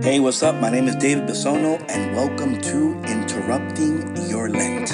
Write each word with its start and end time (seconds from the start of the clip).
Hey, 0.00 0.20
what's 0.20 0.44
up? 0.44 0.54
My 0.54 0.70
name 0.70 0.86
is 0.86 0.94
David 0.94 1.28
Bisono, 1.28 1.84
and 1.88 2.14
welcome 2.14 2.60
to 2.60 2.94
Interrupting 3.02 4.16
Your 4.28 4.48
Lent. 4.48 4.90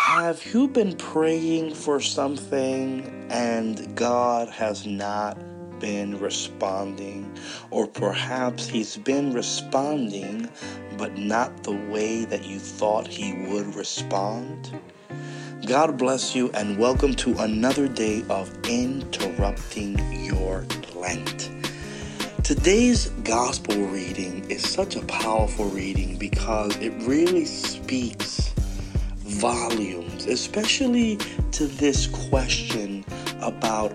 Have 0.00 0.44
you 0.52 0.66
been 0.66 0.96
praying 0.96 1.72
for 1.74 2.00
something 2.00 3.28
and 3.30 3.94
God 3.94 4.48
has 4.48 4.84
not 4.84 5.38
been 5.78 6.18
responding? 6.18 7.32
Or 7.70 7.86
perhaps 7.86 8.66
He's 8.66 8.96
been 8.96 9.32
responding, 9.32 10.50
but 10.96 11.18
not 11.18 11.62
the 11.62 11.76
way 11.90 12.24
that 12.24 12.44
you 12.44 12.58
thought 12.58 13.06
He 13.06 13.46
would 13.48 13.74
respond? 13.74 14.78
God 15.66 15.98
bless 15.98 16.34
you 16.34 16.50
and 16.52 16.78
welcome 16.78 17.14
to 17.16 17.36
another 17.38 17.88
day 17.88 18.24
of 18.30 18.50
Interrupting 18.66 19.98
Your 20.24 20.64
Lent. 20.94 21.50
Today's 22.42 23.08
gospel 23.24 23.76
reading 23.76 24.48
is 24.50 24.68
such 24.68 24.96
a 24.96 25.04
powerful 25.06 25.66
reading 25.66 26.16
because 26.16 26.76
it 26.76 26.92
really 27.02 27.44
speaks 27.44 28.54
volumes, 29.16 30.26
especially 30.26 31.18
to 31.52 31.66
this 31.66 32.06
question 32.06 33.04
about 33.40 33.92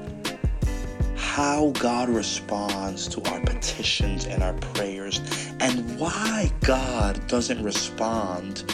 how 1.31 1.69
God 1.79 2.09
responds 2.09 3.07
to 3.07 3.23
our 3.31 3.39
petitions 3.39 4.25
and 4.25 4.43
our 4.43 4.51
prayers, 4.51 5.21
and 5.61 5.97
why 5.97 6.51
God 6.59 7.25
doesn't 7.27 7.63
respond 7.63 8.65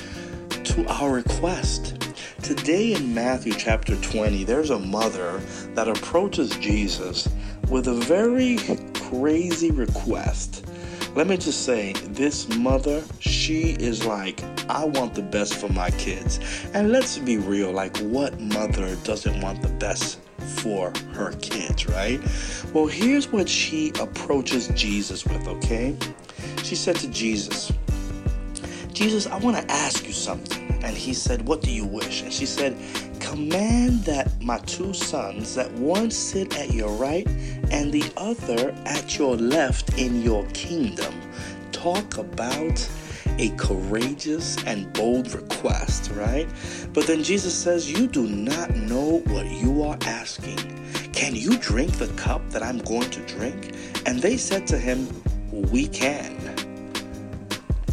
to 0.63 0.83
our 0.88 1.11
request. 1.11 2.02
Today 2.41 2.93
in 2.93 3.13
Matthew 3.13 3.53
chapter 3.53 3.95
20, 3.97 4.43
there's 4.43 4.71
a 4.71 4.80
mother 4.80 5.38
that 5.75 5.88
approaches 5.88 6.49
Jesus 6.58 7.30
with 7.69 7.89
a 7.89 7.94
very 7.94 8.58
crazy 8.95 9.69
request. 9.69 10.66
Let 11.14 11.27
me 11.27 11.38
just 11.38 11.64
say, 11.64 11.94
this 11.94 12.49
mother, 12.58 13.03
she 13.19 13.73
is 13.73 14.03
like, 14.03 14.44
I 14.67 14.83
want 14.83 15.14
the 15.14 15.21
best 15.21 15.53
for 15.53 15.69
my 15.69 15.92
kids. 15.92 16.39
And 16.73 16.92
let's 16.92 17.19
be 17.19 17.38
real, 17.38 17.71
like, 17.71 17.95
what 17.97 18.42
mother 18.42 18.95
doesn't 19.03 19.42
want 19.42 19.61
the 19.61 19.69
best 19.69 20.21
for 20.48 20.92
her 21.14 21.34
kids, 21.42 21.88
right? 21.88 22.20
Well, 22.73 22.88
here's 22.88 23.28
what 23.28 23.48
she 23.48 23.90
approaches 24.00 24.70
Jesus 24.70 25.26
with, 25.26 25.48
okay? 25.48 25.95
She 26.64 26.76
said 26.76 26.95
to 26.98 27.08
Jesus, 27.09 27.72
Jesus, 28.94 29.28
I 29.28 29.38
want 29.38 29.58
to 29.58 29.72
ask 29.72 30.08
you 30.08 30.14
something. 30.14 30.67
And 30.84 30.95
he 30.95 31.14
said, 31.14 31.48
What 31.48 31.62
do 31.62 31.72
you 31.72 31.86
wish? 31.86 32.23
And 32.23 32.34
she 32.34 32.45
said, 32.45 32.76
Command 33.20 34.04
that 34.06 34.42
my 34.42 34.58
two 34.59 34.94
sons, 34.94 35.56
that 35.56 35.72
one 35.73 36.09
sit 36.09 36.58
at 36.58 36.73
your 36.73 36.89
right 36.92 37.28
and 37.72 37.92
the 37.92 38.11
other 38.17 38.76
at 38.86 39.17
your 39.17 39.36
left 39.36 39.98
in 40.00 40.22
your 40.22 40.45
kingdom. 40.48 41.14
Talk 41.72 42.17
about 42.17 42.89
a 43.39 43.49
courageous 43.57 44.61
and 44.66 44.91
bold 44.93 45.33
request, 45.33 46.11
right? 46.11 46.47
But 46.93 47.07
then 47.07 47.23
Jesus 47.23 47.53
says, 47.53 47.91
You 47.91 48.07
do 48.07 48.27
not 48.27 48.75
know 48.75 49.19
what 49.27 49.45
you 49.45 49.83
are 49.83 49.97
asking. 50.02 50.57
Can 51.13 51.35
you 51.35 51.58
drink 51.58 51.93
the 51.93 52.08
cup 52.13 52.47
that 52.49 52.63
I'm 52.63 52.80
going 52.80 53.09
to 53.11 53.21
drink? 53.21 53.73
And 54.05 54.21
they 54.21 54.38
said 54.38 54.67
to 54.67 54.77
him, 54.77 55.08
We 55.52 55.88
can. 55.88 56.35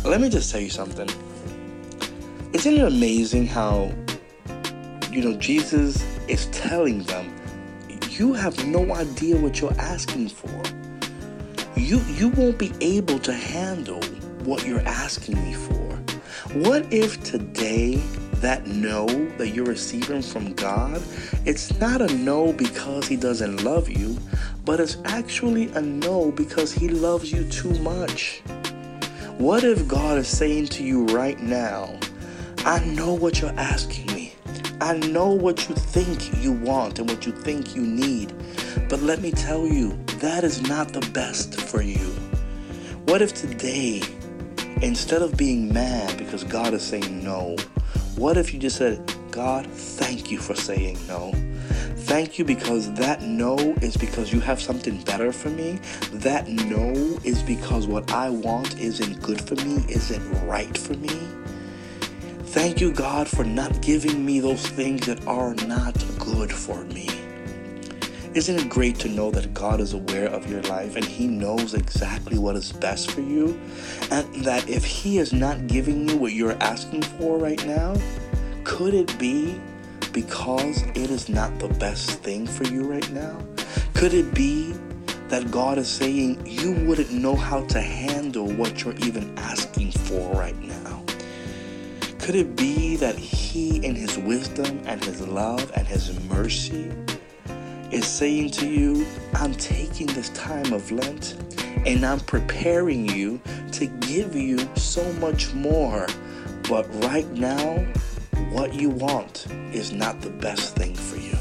Let 0.04 0.20
me 0.20 0.28
just 0.28 0.50
tell 0.50 0.60
you 0.60 0.70
something. 0.70 1.08
Isn't 2.52 2.74
it 2.74 2.86
amazing 2.86 3.46
how, 3.46 3.92
you 5.10 5.22
know, 5.22 5.36
Jesus 5.38 6.04
is 6.28 6.46
telling 6.46 7.02
them, 7.04 7.34
you 8.18 8.32
have 8.32 8.64
no 8.66 8.94
idea 8.94 9.36
what 9.36 9.60
you're 9.60 9.78
asking 9.80 10.28
for. 10.28 10.62
You 11.76 12.00
you 12.14 12.28
won't 12.28 12.58
be 12.58 12.72
able 12.80 13.18
to 13.18 13.32
handle 13.32 14.00
what 14.44 14.66
you're 14.66 14.86
asking 14.86 15.42
me 15.44 15.54
for. 15.54 15.96
What 16.58 16.92
if 16.92 17.22
today 17.24 17.96
that 18.34 18.66
no 18.66 19.06
that 19.38 19.48
you're 19.48 19.64
receiving 19.64 20.22
from 20.22 20.52
God, 20.52 21.02
it's 21.44 21.78
not 21.80 22.02
a 22.02 22.14
no 22.14 22.52
because 22.52 23.08
he 23.08 23.16
doesn't 23.16 23.64
love 23.64 23.88
you, 23.88 24.18
but 24.64 24.80
it's 24.80 24.98
actually 25.04 25.68
a 25.72 25.80
no 25.80 26.30
because 26.30 26.72
he 26.72 26.88
loves 26.88 27.32
you 27.32 27.44
too 27.48 27.72
much. 27.80 28.42
What 29.38 29.64
if 29.64 29.88
God 29.88 30.18
is 30.18 30.28
saying 30.28 30.68
to 30.68 30.84
you 30.84 31.06
right 31.06 31.40
now, 31.40 31.98
I 32.58 32.84
know 32.84 33.14
what 33.14 33.40
you're 33.40 33.58
asking 33.58 34.06
me. 34.14 34.34
I 34.80 34.98
know 34.98 35.28
what 35.28 35.68
you 35.68 35.74
think 35.74 36.42
you 36.42 36.52
want 36.52 36.98
and 36.98 37.08
what 37.08 37.26
you 37.26 37.32
think 37.32 37.74
you 37.74 37.82
need. 37.82 38.32
But 38.88 39.00
let 39.00 39.20
me 39.20 39.30
tell 39.30 39.66
you, 39.66 39.98
that 40.18 40.44
is 40.44 40.62
not 40.62 40.92
the 40.92 41.00
best 41.12 41.60
for 41.60 41.82
you. 41.82 42.10
What 43.06 43.22
if 43.22 43.34
today, 43.34 44.02
instead 44.82 45.22
of 45.22 45.36
being 45.36 45.72
mad 45.72 46.16
because 46.18 46.44
God 46.44 46.74
is 46.74 46.82
saying 46.82 47.22
no, 47.22 47.56
what 48.16 48.36
if 48.36 48.52
you 48.52 48.60
just 48.60 48.76
said, 48.76 49.02
God, 49.30 49.66
thank 49.66 50.30
you 50.30 50.38
for 50.38 50.54
saying 50.54 50.98
no? 51.08 51.32
Thank 52.04 52.38
you 52.38 52.44
because 52.44 52.92
that 52.94 53.22
no 53.22 53.56
is 53.80 53.96
because 53.96 54.32
you 54.32 54.38
have 54.40 54.60
something 54.60 55.02
better 55.04 55.32
for 55.32 55.48
me. 55.50 55.80
That 56.12 56.48
no 56.48 56.92
is 57.24 57.42
because 57.42 57.86
what 57.86 58.12
I 58.12 58.28
want 58.30 58.78
isn't 58.78 59.22
good 59.22 59.40
for 59.40 59.54
me, 59.64 59.84
isn't 59.88 60.46
right 60.46 60.76
for 60.76 60.94
me. 60.94 61.18
Thank 62.54 62.80
you, 62.80 62.92
God, 62.92 63.26
for 63.26 63.42
not 63.42 63.80
giving 63.80 64.24
me 64.24 64.38
those 64.38 64.64
things 64.64 65.06
that 65.06 65.26
are 65.26 65.54
not 65.66 65.94
good 66.18 66.52
for 66.52 66.84
me. 66.84 67.23
Isn't 68.34 68.58
it 68.58 68.68
great 68.68 68.98
to 68.98 69.08
know 69.08 69.30
that 69.30 69.54
God 69.54 69.80
is 69.80 69.92
aware 69.92 70.26
of 70.26 70.50
your 70.50 70.60
life 70.62 70.96
and 70.96 71.04
He 71.04 71.28
knows 71.28 71.72
exactly 71.72 72.36
what 72.36 72.56
is 72.56 72.72
best 72.72 73.12
for 73.12 73.20
you? 73.20 73.60
And 74.10 74.44
that 74.44 74.68
if 74.68 74.84
He 74.84 75.18
is 75.18 75.32
not 75.32 75.68
giving 75.68 76.08
you 76.08 76.16
what 76.16 76.32
you're 76.32 76.60
asking 76.60 77.02
for 77.02 77.38
right 77.38 77.64
now, 77.64 77.94
could 78.64 78.92
it 78.92 79.16
be 79.20 79.60
because 80.12 80.82
it 80.82 81.10
is 81.10 81.28
not 81.28 81.56
the 81.60 81.68
best 81.68 82.10
thing 82.22 82.44
for 82.44 82.64
you 82.64 82.82
right 82.82 83.08
now? 83.12 83.40
Could 83.94 84.12
it 84.12 84.34
be 84.34 84.74
that 85.28 85.52
God 85.52 85.78
is 85.78 85.88
saying 85.88 86.44
you 86.44 86.72
wouldn't 86.86 87.12
know 87.12 87.36
how 87.36 87.64
to 87.66 87.80
handle 87.80 88.50
what 88.54 88.82
you're 88.82 88.96
even 88.96 89.32
asking 89.38 89.92
for 89.92 90.32
right 90.32 90.60
now? 90.60 91.04
Could 92.18 92.34
it 92.34 92.56
be 92.56 92.96
that 92.96 93.16
He, 93.16 93.76
in 93.76 93.94
His 93.94 94.18
wisdom 94.18 94.82
and 94.86 95.04
His 95.04 95.20
love 95.20 95.70
and 95.76 95.86
His 95.86 96.18
mercy, 96.22 96.90
is 97.94 98.06
saying 98.06 98.50
to 98.50 98.66
you, 98.66 99.06
I'm 99.34 99.54
taking 99.54 100.06
this 100.08 100.28
time 100.30 100.72
of 100.72 100.90
Lent 100.90 101.36
and 101.86 102.04
I'm 102.04 102.20
preparing 102.20 103.08
you 103.08 103.40
to 103.72 103.86
give 103.86 104.34
you 104.34 104.58
so 104.76 105.12
much 105.14 105.52
more. 105.54 106.06
But 106.68 106.86
right 107.04 107.30
now, 107.32 107.78
what 108.50 108.74
you 108.74 108.90
want 108.90 109.46
is 109.72 109.92
not 109.92 110.20
the 110.20 110.30
best 110.30 110.76
thing 110.76 110.94
for 110.94 111.16
you. 111.16 111.36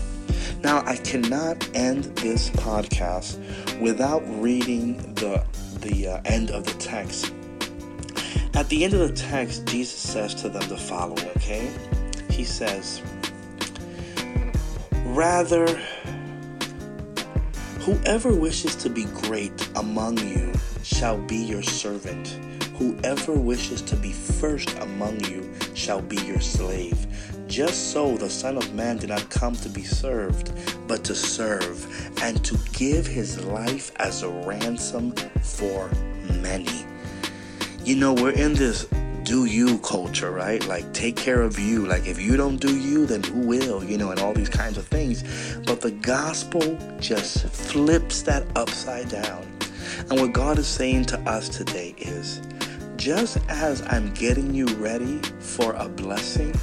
Now, 0.62 0.84
I 0.86 0.96
cannot 0.98 1.68
end 1.76 2.06
this 2.18 2.50
podcast 2.52 3.38
without 3.80 4.24
reading 4.42 4.98
the, 5.16 5.46
the 5.80 6.08
uh, 6.08 6.22
end 6.26 6.52
of 6.52 6.66
the 6.66 6.74
text 6.74 7.34
at 8.56 8.70
the 8.70 8.84
end 8.84 8.94
of 8.94 9.00
the 9.00 9.16
text, 9.16 9.66
Jesus 9.66 10.00
says 10.00 10.36
to 10.36 10.50
them 10.50 10.68
the 10.70 10.78
following, 10.78 11.28
okay? 11.38 11.72
He 12.30 12.44
says, 12.44 13.02
Rather, 15.06 15.66
whoever 17.84 18.34
wishes 18.34 18.76
to 18.78 18.90
be 18.90 19.06
great 19.06 19.70
among 19.76 20.18
you 20.18 20.52
shall 20.84 21.18
be 21.18 21.38
your 21.38 21.64
servant. 21.64 22.28
Whoever 22.78 23.34
wishes 23.34 23.82
to 23.84 23.96
be 23.96 24.12
first 24.12 24.76
among 24.80 25.24
you 25.26 25.54
shall 25.76 26.02
be 26.02 26.18
your 26.18 26.42
slave. 26.42 27.06
Just 27.48 27.92
so 27.92 28.18
the 28.18 28.30
Son 28.30 28.58
of 28.58 28.74
Man 28.74 28.98
did 28.98 29.10
not 29.10 29.30
come 29.30 29.56
to 29.58 29.70
be 29.70 29.84
served, 29.84 30.52
but 30.88 31.04
to 31.04 31.14
serve, 31.14 31.86
and 32.22 32.44
to 32.44 32.58
give 32.74 33.06
his 33.06 33.44
life 33.46 33.92
as 33.98 34.24
a 34.24 34.30
ransom 34.30 35.12
for 35.42 35.90
many 36.42 36.86
you 37.86 37.98
know, 37.98 38.14
we're 38.14 38.32
in 38.32 38.54
this 38.54 38.88
do 39.24 39.46
you 39.46 39.78
culture, 39.80 40.32
right? 40.32 40.66
Like, 40.68 40.94
take 40.94 41.16
care 41.16 41.42
of 41.42 41.58
you. 41.58 41.86
Like, 41.86 42.06
if 42.06 42.20
you 42.20 42.36
don't 42.36 42.58
do 42.58 42.78
you, 42.78 43.06
then 43.06 43.24
who 43.24 43.40
will, 43.40 43.84
you 43.84 43.98
know, 43.98 44.12
and 44.12 44.20
all 44.20 44.34
these 44.34 44.50
kinds 44.50 44.78
of 44.78 44.86
things. 44.88 45.24
But 45.66 45.82
the 45.82 45.92
gospel 45.92 46.78
just 47.00 47.48
flips 47.48 48.22
that 48.24 48.46
upside 48.56 49.10
down. 49.10 49.48
And 50.10 50.20
what 50.20 50.34
God 50.34 50.60
is 50.60 50.68
saying 50.68 51.06
to 51.06 51.20
us 51.22 51.50
today 51.50 51.96
is 51.98 52.42
just 52.98 53.38
as 53.50 53.82
I'm 53.84 54.14
getting 54.14 54.54
you 54.54 54.68
ready 54.76 55.20
for 55.40 55.74
a 55.74 55.88
blessing, 55.88 56.54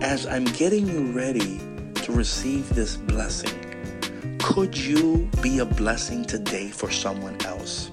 as 0.00 0.26
I'm 0.26 0.44
getting 0.44 0.88
you 0.88 1.12
ready 1.12 1.58
to 1.94 2.12
receive 2.12 2.68
this 2.74 2.96
blessing, 2.96 3.58
could 4.38 4.76
you 4.76 5.28
be 5.40 5.60
a 5.60 5.64
blessing 5.64 6.24
today 6.24 6.68
for 6.68 6.90
someone 6.90 7.40
else? 7.46 7.90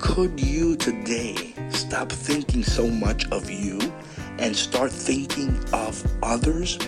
Could 0.00 0.40
you 0.40 0.76
today 0.76 1.54
stop 1.86 2.10
thinking 2.10 2.64
so 2.64 2.88
much 2.88 3.30
of 3.30 3.48
you 3.48 3.78
and 4.40 4.56
start 4.56 4.90
thinking 4.90 5.56
of 5.72 6.04
others? 6.20 6.78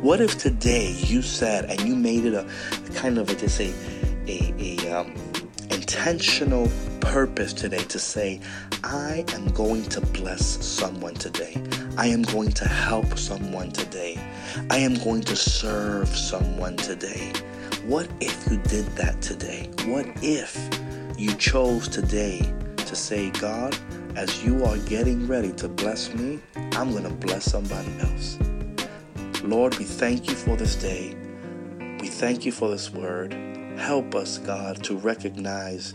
What 0.00 0.22
if 0.22 0.38
today 0.38 0.92
you 0.92 1.20
said 1.20 1.66
and 1.66 1.78
you 1.82 1.94
made 1.94 2.24
it 2.24 2.32
a, 2.32 2.46
a 2.46 2.90
kind 2.94 3.18
of 3.18 3.28
a, 3.28 3.34
just 3.34 3.60
a, 3.60 3.74
a, 4.26 4.54
a 4.58 4.90
um, 4.90 5.14
intentional 5.70 6.70
purpose 7.00 7.52
today 7.52 7.84
to 7.84 7.98
say, 7.98 8.40
I 8.82 9.22
am 9.34 9.48
going 9.48 9.84
to 9.90 10.00
bless 10.00 10.64
someone 10.64 11.14
today. 11.14 11.62
I 11.98 12.06
am 12.06 12.22
going 12.22 12.52
to 12.52 12.66
help 12.66 13.18
someone 13.18 13.70
today. 13.70 14.18
I 14.70 14.78
am 14.78 14.94
going 14.94 15.20
to 15.24 15.36
serve 15.36 16.08
someone 16.08 16.76
today. 16.78 17.34
What 17.84 18.08
if 18.20 18.50
you 18.50 18.56
did 18.62 18.86
that 18.96 19.20
today? 19.20 19.70
What 19.84 20.06
if 20.22 20.56
you 21.18 21.34
chose 21.34 21.86
today 21.86 22.50
to 22.94 23.00
say, 23.00 23.30
God, 23.30 23.76
as 24.14 24.44
you 24.44 24.64
are 24.64 24.78
getting 24.78 25.26
ready 25.26 25.52
to 25.54 25.68
bless 25.68 26.14
me, 26.14 26.40
I'm 26.74 26.92
going 26.92 27.02
to 27.02 27.10
bless 27.10 27.44
somebody 27.44 27.92
else. 27.98 28.38
Lord, 29.42 29.76
we 29.78 29.84
thank 29.84 30.28
you 30.28 30.36
for 30.36 30.56
this 30.56 30.76
day. 30.76 31.16
We 32.00 32.06
thank 32.06 32.44
you 32.44 32.52
for 32.52 32.70
this 32.70 32.92
word. 32.92 33.32
Help 33.78 34.14
us, 34.14 34.38
God, 34.38 34.84
to 34.84 34.96
recognize 34.96 35.94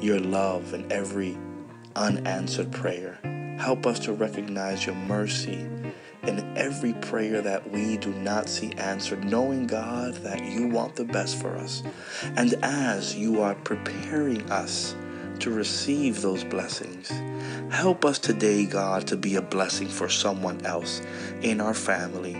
your 0.00 0.20
love 0.20 0.72
in 0.72 0.90
every 0.90 1.36
unanswered 1.96 2.72
prayer. 2.72 3.18
Help 3.60 3.84
us 3.84 3.98
to 4.00 4.14
recognize 4.14 4.86
your 4.86 4.94
mercy 4.94 5.68
in 6.22 6.56
every 6.56 6.94
prayer 6.94 7.42
that 7.42 7.70
we 7.70 7.98
do 7.98 8.10
not 8.14 8.48
see 8.48 8.72
answered, 8.78 9.22
knowing, 9.22 9.66
God, 9.66 10.14
that 10.22 10.42
you 10.42 10.68
want 10.68 10.96
the 10.96 11.04
best 11.04 11.38
for 11.38 11.54
us. 11.56 11.82
And 12.36 12.54
as 12.62 13.14
you 13.14 13.42
are 13.42 13.54
preparing 13.54 14.50
us 14.50 14.94
to 15.40 15.50
receive 15.50 16.22
those 16.22 16.44
blessings, 16.44 17.10
help 17.72 18.04
us 18.04 18.18
today, 18.18 18.66
God, 18.66 19.06
to 19.08 19.16
be 19.16 19.36
a 19.36 19.42
blessing 19.42 19.88
for 19.88 20.08
someone 20.08 20.64
else 20.64 21.00
in 21.42 21.60
our 21.60 21.74
family, 21.74 22.34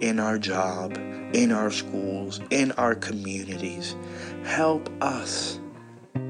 in 0.00 0.18
our 0.18 0.38
job, 0.38 0.96
in 1.32 1.52
our 1.52 1.70
schools, 1.70 2.40
in 2.50 2.72
our 2.72 2.94
communities. 2.94 3.96
Help 4.44 4.90
us 5.02 5.60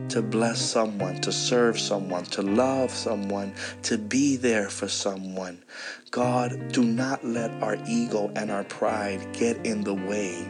to 0.09 0.23
bless 0.23 0.61
someone, 0.61 1.21
to 1.21 1.33
serve 1.33 1.79
someone, 1.79 2.25
to 2.25 2.43
love 2.43 2.91
someone, 2.91 3.53
to 3.83 3.99
be 3.99 4.37
there 4.37 4.69
for 4.69 4.87
someone. 4.87 5.63
God, 6.11 6.73
do 6.73 6.85
not 6.85 7.25
let 7.25 7.51
our 7.63 7.77
ego 7.89 8.31
and 8.37 8.51
our 8.51 8.65
pride 8.65 9.33
get 9.33 9.67
in 9.67 9.83
the 9.83 9.95
way 9.95 10.49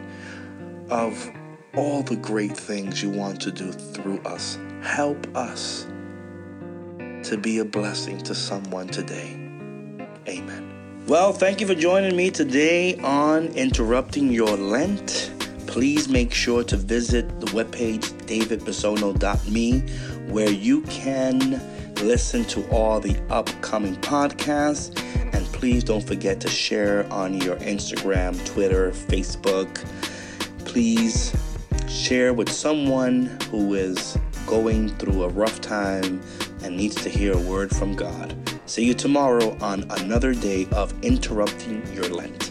of 0.89 1.31
all 1.77 2.03
the 2.03 2.15
great 2.15 2.55
things 2.55 3.01
you 3.01 3.09
want 3.09 3.41
to 3.41 3.51
do 3.51 3.71
through 3.71 4.19
us. 4.19 4.57
Help 4.81 5.27
us 5.35 5.87
to 7.23 7.37
be 7.41 7.59
a 7.59 7.65
blessing 7.65 8.17
to 8.19 8.35
someone 8.35 8.87
today. 8.87 9.33
Amen. 10.27 10.71
Well, 11.07 11.33
thank 11.33 11.61
you 11.61 11.67
for 11.67 11.75
joining 11.75 12.15
me 12.15 12.31
today 12.31 12.97
on 12.97 13.47
Interrupting 13.47 14.31
Your 14.31 14.57
Lent 14.57 15.31
please 15.75 16.07
make 16.07 16.33
sure 16.33 16.63
to 16.63 16.77
visit 16.77 17.41
the 17.41 17.47
webpage 17.47 18.13
davidbisono.me 18.27 19.81
where 20.31 20.49
you 20.49 20.81
can 20.83 21.61
listen 21.95 22.45
to 22.45 22.65
all 22.69 23.01
the 23.01 23.17
upcoming 23.29 23.93
podcasts. 23.97 24.97
And 25.33 25.45
please 25.47 25.83
don't 25.83 26.01
forget 26.01 26.39
to 26.39 26.47
share 26.47 27.05
on 27.11 27.41
your 27.41 27.57
Instagram, 27.57 28.41
Twitter, 28.45 28.91
Facebook. 28.91 29.83
Please 30.63 31.35
share 31.87 32.33
with 32.33 32.51
someone 32.51 33.25
who 33.49 33.73
is 33.73 34.17
going 34.47 34.89
through 34.97 35.23
a 35.23 35.29
rough 35.29 35.61
time 35.61 36.21
and 36.63 36.75
needs 36.75 36.95
to 36.95 37.09
hear 37.09 37.33
a 37.33 37.39
word 37.39 37.75
from 37.75 37.95
God. 37.95 38.35
See 38.65 38.85
you 38.85 38.93
tomorrow 38.93 39.57
on 39.61 39.85
another 39.91 40.33
day 40.33 40.67
of 40.71 40.93
interrupting 41.03 41.85
your 41.93 42.09
Lent. 42.09 42.44